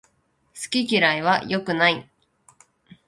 [0.55, 2.09] 好き嫌いは良くない